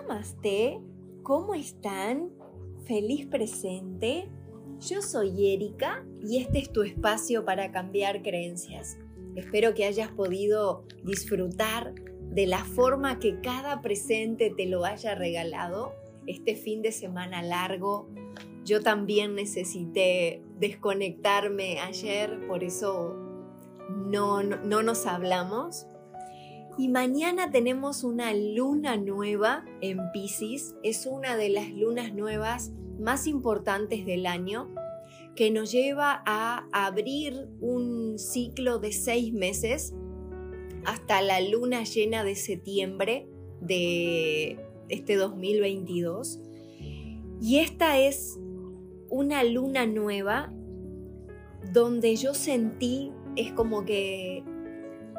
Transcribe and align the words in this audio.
Namaste, 0.00 0.80
¿cómo 1.22 1.54
están? 1.54 2.30
Feliz 2.86 3.26
presente. 3.26 4.30
Yo 4.80 5.02
soy 5.02 5.52
Erika 5.52 6.04
y 6.22 6.38
este 6.38 6.58
es 6.58 6.72
tu 6.72 6.82
espacio 6.82 7.44
para 7.44 7.70
cambiar 7.70 8.22
creencias. 8.22 8.96
Espero 9.36 9.74
que 9.74 9.84
hayas 9.84 10.10
podido 10.10 10.84
disfrutar 11.04 11.94
de 11.94 12.46
la 12.46 12.64
forma 12.64 13.18
que 13.18 13.40
cada 13.40 13.82
presente 13.82 14.50
te 14.56 14.66
lo 14.66 14.84
haya 14.84 15.14
regalado 15.14 15.92
este 16.26 16.56
fin 16.56 16.80
de 16.80 16.92
semana 16.92 17.42
largo. 17.42 18.08
Yo 18.64 18.80
también 18.82 19.34
necesité 19.34 20.42
desconectarme 20.58 21.78
ayer, 21.78 22.46
por 22.48 22.64
eso 22.64 23.16
no, 24.06 24.42
no, 24.42 24.56
no 24.56 24.82
nos 24.82 25.06
hablamos, 25.06 25.86
y 26.80 26.88
mañana 26.88 27.50
tenemos 27.50 28.04
una 28.04 28.32
luna 28.32 28.96
nueva 28.96 29.66
en 29.82 29.98
Pisces. 30.12 30.76
Es 30.82 31.04
una 31.04 31.36
de 31.36 31.50
las 31.50 31.68
lunas 31.70 32.14
nuevas 32.14 32.72
más 32.98 33.26
importantes 33.26 34.06
del 34.06 34.24
año 34.24 34.74
que 35.36 35.50
nos 35.50 35.72
lleva 35.72 36.22
a 36.24 36.66
abrir 36.72 37.48
un 37.60 38.18
ciclo 38.18 38.78
de 38.78 38.92
seis 38.92 39.30
meses 39.30 39.92
hasta 40.86 41.20
la 41.20 41.42
luna 41.42 41.84
llena 41.84 42.24
de 42.24 42.34
septiembre 42.34 43.28
de 43.60 44.58
este 44.88 45.16
2022. 45.16 46.40
Y 47.42 47.58
esta 47.58 47.98
es 47.98 48.38
una 49.10 49.44
luna 49.44 49.84
nueva 49.84 50.50
donde 51.74 52.16
yo 52.16 52.32
sentí, 52.32 53.12
es 53.36 53.52
como 53.52 53.84
que 53.84 54.44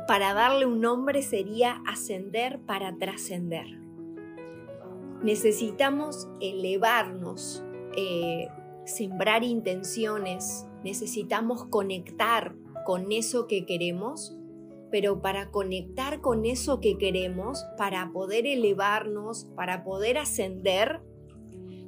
para 0.08 0.34
darle 0.34 0.66
un 0.66 0.82
nombre 0.82 1.22
sería 1.22 1.82
ascender 1.88 2.60
para 2.66 2.98
trascender. 2.98 3.66
Necesitamos 5.24 6.28
elevarnos, 6.40 7.64
eh, 7.96 8.48
sembrar 8.86 9.44
intenciones, 9.44 10.66
necesitamos 10.84 11.66
conectar 11.66 12.56
con 12.86 13.12
eso 13.12 13.48
que 13.48 13.66
queremos, 13.66 14.36
pero 14.90 15.22
para 15.22 15.52
conectar 15.52 16.22
con 16.22 16.46
eso 16.46 16.82
que 16.82 16.98
queremos, 16.98 17.66
para 17.78 18.12
poder 18.12 18.48
elevarnos, 18.48 19.46
para 19.56 19.84
poder 19.84 20.18
ascender, 20.18 21.02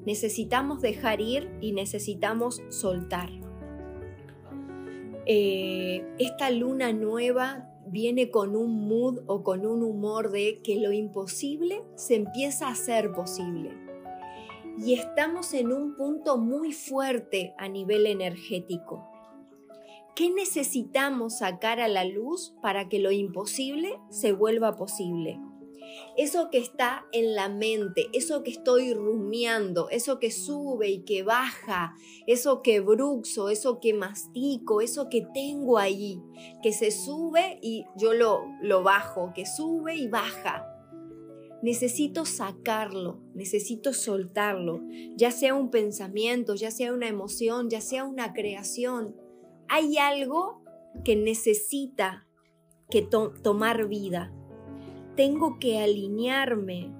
necesitamos 0.06 0.82
dejar 0.82 1.20
ir 1.20 1.50
y 1.60 1.74
necesitamos 1.74 2.62
soltar. 2.70 3.30
Eh, 5.26 6.06
esta 6.20 6.50
luna 6.50 6.94
nueva 6.94 7.73
viene 7.94 8.32
con 8.32 8.56
un 8.56 8.88
mood 8.88 9.20
o 9.28 9.44
con 9.44 9.68
un 9.68 9.84
humor 9.84 10.32
de 10.32 10.62
que 10.64 10.78
lo 10.78 10.92
imposible 10.92 11.84
se 11.96 12.16
empieza 12.16 12.68
a 12.68 12.72
hacer 12.72 13.14
posible. 13.14 13.72
Y 14.80 14.96
estamos 14.96 15.54
en 15.54 15.72
un 15.72 15.96
punto 15.96 16.38
muy 16.38 16.74
fuerte 16.74 17.54
a 17.60 17.70
nivel 17.70 18.08
energético. 18.08 19.08
¿Qué 20.16 20.32
necesitamos 20.32 21.38
sacar 21.38 21.80
a 21.80 21.88
la 21.88 22.04
luz 22.04 22.56
para 22.64 22.90
que 22.90 22.98
lo 22.98 23.12
imposible 23.12 24.00
se 24.10 24.32
vuelva 24.32 24.76
posible? 24.76 25.40
Eso 26.18 26.50
que 26.50 26.58
está 26.60 27.06
en 27.12 27.36
la 27.36 27.50
mente, 27.50 28.08
eso 28.14 28.44
que 28.44 28.52
estoy 28.52 28.94
rumiando, 28.94 29.90
eso 29.90 30.20
que 30.20 30.32
sube 30.32 30.90
y 30.90 31.04
que 31.04 31.24
baja, 31.24 31.96
eso 32.28 32.62
que 32.62 32.80
bruxo, 32.80 33.50
eso 33.50 33.80
que 33.80 33.94
mastico, 33.94 34.82
eso 34.82 35.10
que 35.10 35.26
tengo 35.34 35.78
ahí, 35.78 36.22
que 36.62 36.72
se 36.72 36.92
sube 36.92 37.60
y 37.62 37.86
yo 37.96 38.14
lo, 38.14 38.46
lo 38.62 38.84
bajo, 38.84 39.32
que 39.34 39.46
sube 39.46 39.96
y 39.96 40.08
baja. 40.08 40.70
Necesito 41.62 42.26
sacarlo, 42.26 43.22
necesito 43.34 43.94
soltarlo, 43.94 44.82
ya 45.16 45.32
sea 45.32 45.56
un 45.56 45.70
pensamiento, 45.70 46.56
ya 46.56 46.72
sea 46.72 46.94
una 46.94 47.08
emoción, 47.08 47.70
ya 47.70 47.80
sea 47.80 48.04
una 48.04 48.34
creación. 48.34 49.16
Hay 49.70 49.98
algo 49.98 50.62
que 51.06 51.16
necesita 51.16 52.28
que 52.90 53.02
tomar 53.02 53.88
vida 53.88 54.34
tengo 55.16 55.60
que 55.60 55.80
alinearme 55.80 56.92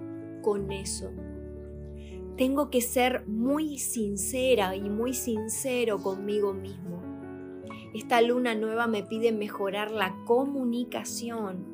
con 0.42 0.70
eso. 0.70 1.10
Tengo 2.36 2.70
que 2.70 2.80
ser 2.80 3.26
muy 3.26 3.78
sincera 3.78 4.76
y 4.76 4.82
muy 4.82 5.14
sincero 5.14 5.98
conmigo 5.98 6.52
mismo. 6.52 7.02
Esta 7.94 8.20
luna 8.20 8.54
nueva 8.54 8.86
me 8.86 9.04
pide 9.04 9.32
mejorar 9.32 9.90
la 9.90 10.16
comunicación. 10.24 11.64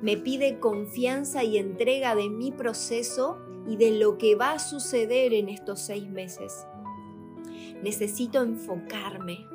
Me 0.00 0.16
pide 0.16 0.58
confianza 0.58 1.44
y 1.44 1.58
entrega 1.58 2.16
de 2.16 2.28
mi 2.28 2.50
proceso 2.50 3.38
y 3.68 3.76
de 3.76 3.92
lo 3.92 4.18
que 4.18 4.34
va 4.34 4.52
a 4.52 4.58
suceder 4.58 5.32
en 5.32 5.48
estos 5.48 5.80
seis 5.80 6.10
meses. 6.10 6.66
Necesito 7.82 8.42
enfocarme. 8.42 9.46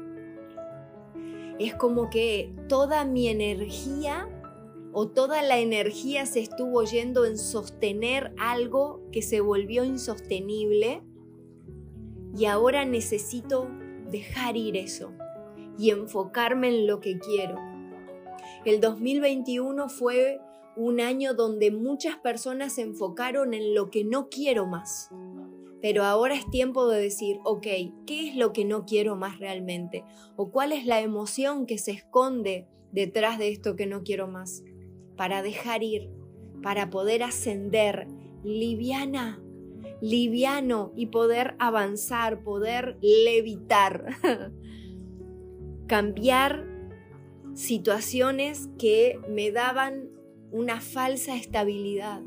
Es 1.59 1.75
como 1.75 2.09
que 2.09 2.54
toda 2.69 3.04
mi 3.04 3.28
energía 3.28 4.30
o 5.00 5.09
toda 5.09 5.44
la 5.44 5.59
energía 5.59 6.25
se 6.25 6.40
estuvo 6.40 6.81
yendo 6.81 7.25
en 7.25 7.38
sostener 7.38 8.34
algo 8.40 9.00
que 9.12 9.22
se 9.22 9.41
volvió 9.41 9.84
insostenible 9.84 11.03
y 12.35 12.46
ahora 12.46 12.84
necesito 12.84 13.69
dejar 14.09 14.57
ir 14.57 14.75
eso 14.75 15.13
y 15.78 15.91
enfocarme 15.91 16.69
en 16.69 16.88
lo 16.88 17.00
que 17.00 17.19
quiero. 17.19 17.59
El 18.66 18.81
2021 18.81 19.88
fue 19.88 20.41
un 20.75 21.00
año 21.00 21.36
donde 21.36 21.69
muchas 21.69 22.18
personas 22.18 22.74
se 22.74 22.81
enfocaron 22.81 23.53
en 23.53 23.75
lo 23.75 23.91
que 23.91 24.03
no 24.03 24.30
quiero 24.30 24.66
más. 24.66 25.12
Pero 25.80 26.06
ahora 26.06 26.34
es 26.34 26.50
tiempo 26.50 26.88
de 26.88 27.00
decir, 27.00 27.38
ok, 27.46 27.68
¿qué 28.07 28.30
es 28.30 28.36
lo 28.36 28.52
que 28.52 28.66
no 28.66 28.84
quiero 28.86 29.16
más 29.16 29.38
realmente? 29.38 30.03
¿O 30.38 30.50
cuál 30.50 30.72
es 30.72 30.88
la 30.88 31.02
emoción 31.02 31.68
que 31.68 31.78
se 31.78 31.91
esconde 31.91 32.68
detrás 32.91 33.38
de 33.38 33.50
esto 33.50 33.75
que 33.75 33.86
no 33.86 34.02
quiero 34.02 34.28
más? 34.28 34.63
Para 35.18 35.42
dejar 35.42 35.84
ir, 35.84 36.10
para 36.62 36.90
poder 36.90 37.24
ascender 37.24 38.08
liviana, 38.44 39.42
liviano 40.00 40.94
y 40.96 41.08
poder 41.08 41.56
avanzar, 41.60 42.44
poder 42.44 42.98
levitar, 43.02 44.06
cambiar 45.88 46.66
situaciones 47.54 48.70
que 48.78 49.20
me 49.28 49.52
daban 49.52 50.10
una 50.52 50.80
falsa 50.80 51.36
estabilidad 51.36 52.22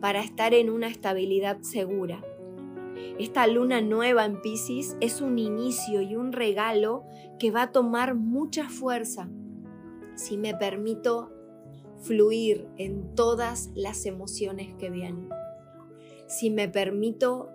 para 0.00 0.20
estar 0.22 0.54
en 0.54 0.70
una 0.70 0.88
estabilidad 0.88 1.60
segura. 1.60 2.24
Esta 3.18 3.46
luna 3.46 3.80
nueva 3.80 4.24
en 4.24 4.40
Pisces 4.40 4.96
es 5.00 5.20
un 5.20 5.38
inicio 5.38 6.00
y 6.00 6.16
un 6.16 6.32
regalo 6.32 7.04
que 7.38 7.50
va 7.50 7.62
a 7.64 7.72
tomar 7.72 8.14
mucha 8.14 8.68
fuerza 8.68 9.28
si 10.14 10.36
me 10.38 10.54
permito 10.54 11.30
fluir 12.02 12.68
en 12.76 13.14
todas 13.14 13.70
las 13.74 14.06
emociones 14.06 14.74
que 14.74 14.90
vienen. 14.90 15.28
Si 16.26 16.50
me 16.50 16.68
permito 16.68 17.48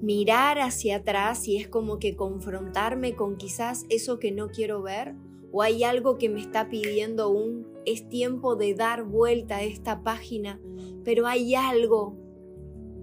mirar 0.00 0.58
hacia 0.58 0.96
atrás 0.96 1.46
y 1.48 1.56
es 1.56 1.68
como 1.68 1.98
que 1.98 2.16
confrontarme 2.16 3.14
con 3.14 3.36
quizás 3.36 3.84
eso 3.88 4.18
que 4.18 4.32
no 4.32 4.48
quiero 4.48 4.82
ver 4.82 5.14
o 5.52 5.62
hay 5.62 5.84
algo 5.84 6.18
que 6.18 6.28
me 6.28 6.40
está 6.40 6.68
pidiendo 6.68 7.30
un 7.30 7.66
es 7.86 8.08
tiempo 8.08 8.56
de 8.56 8.74
dar 8.74 9.04
vuelta 9.04 9.56
a 9.56 9.62
esta 9.62 10.02
página, 10.02 10.60
pero 11.04 11.26
hay 11.26 11.54
algo 11.54 12.16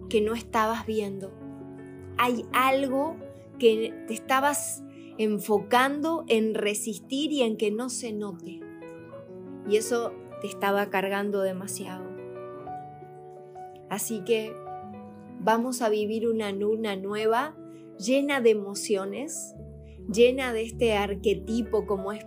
que 0.10 0.22
no 0.22 0.36
estabas 0.36 0.86
viendo. 0.86 1.32
Hay 2.18 2.46
algo 2.52 3.16
que 3.58 3.94
te 4.08 4.14
estabas 4.14 4.84
enfocando 5.18 6.26
en 6.28 6.54
resistir 6.54 7.32
y 7.32 7.42
en 7.42 7.56
que 7.56 7.72
no 7.72 7.90
se 7.90 8.12
note. 8.12 8.60
Y 9.70 9.78
eso 9.78 10.12
te 10.44 10.50
estaba 10.50 10.90
cargando 10.90 11.42
demasiado. 11.42 12.04
Así 13.90 14.26
que 14.26 14.54
vamos 15.40 15.82
a 15.82 15.88
vivir 15.88 16.28
una 16.28 16.52
luna 16.52 16.98
nueva 16.98 17.56
llena 17.98 18.42
de 18.42 18.50
emociones, 18.50 19.56
llena 20.12 20.52
de 20.52 20.64
este 20.64 20.98
arquetipo 20.98 21.86
como 21.86 22.12
es 22.12 22.26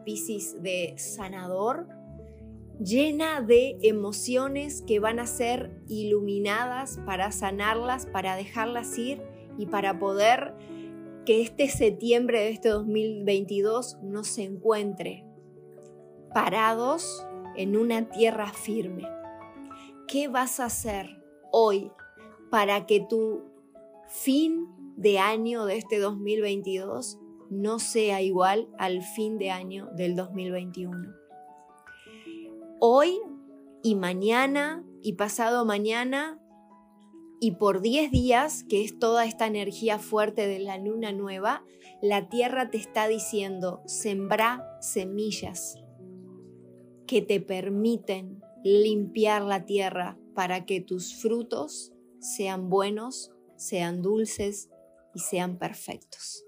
de 0.63 0.95
sanador, 0.97 1.89
llena 2.81 3.43
de 3.43 3.77
emociones 3.83 4.81
que 4.81 4.99
van 4.99 5.19
a 5.19 5.27
ser 5.27 5.79
iluminadas 5.87 6.99
para 7.05 7.31
sanarlas, 7.33 8.07
para 8.07 8.35
dejarlas 8.35 8.97
ir 8.97 9.21
y 9.59 9.67
para 9.67 9.99
poder 9.99 10.55
que 11.27 11.43
este 11.43 11.69
septiembre 11.69 12.41
de 12.41 12.49
este 12.49 12.71
2022 12.71 13.99
nos 14.03 14.39
encuentre 14.39 15.27
parados 16.33 17.27
en 17.57 17.77
una 17.77 18.09
tierra 18.09 18.53
firme. 18.53 19.09
¿Qué 20.07 20.29
vas 20.29 20.61
a 20.61 20.67
hacer 20.67 21.23
hoy 21.51 21.91
para 22.51 22.87
que 22.87 23.01
tu 23.01 23.43
fin 24.09 24.69
de 24.97 25.19
año 25.19 25.65
de 25.67 25.77
este 25.77 25.99
2022 25.99 27.19
no 27.51 27.79
sea 27.79 28.23
igual 28.23 28.69
al 28.79 29.03
fin 29.03 29.39
de 29.39 29.51
año 29.51 29.89
del 29.97 30.15
2021? 30.17 31.15
Hoy 32.81 33.19
y 33.83 33.95
mañana 33.95 34.85
y 35.03 35.15
pasado 35.15 35.65
mañana 35.65 36.41
Y 37.39 37.53
por 37.53 37.83
10 37.83 38.11
días, 38.11 38.65
que 38.65 38.83
es 38.83 38.99
toda 38.99 39.27
esta 39.27 39.47
energía 39.47 39.99
fuerte 39.99 40.47
de 40.47 40.59
la 40.59 40.79
luna 40.79 41.13
nueva, 41.13 41.63
la 42.01 42.31
tierra 42.31 42.71
te 42.71 42.79
está 42.79 43.09
diciendo, 43.09 43.83
sembra 43.85 44.67
semillas 44.81 45.86
que 47.07 47.23
te 47.23 47.41
permiten 47.41 48.43
limpiar 48.65 49.43
la 49.43 49.65
tierra 49.65 50.19
para 50.35 50.67
que 50.67 50.81
tus 50.81 51.15
frutos 51.15 51.93
sean 52.21 52.69
buenos, 52.69 53.33
sean 53.57 54.03
dulces 54.03 54.71
y 55.15 55.21
sean 55.21 55.59
perfectos. 55.59 56.45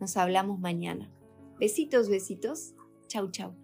Nos 0.00 0.16
hablamos 0.16 0.58
mañana. 0.58 1.12
Besitos, 1.58 2.08
besitos. 2.08 2.74
Chau, 3.08 3.30
chau. 3.30 3.54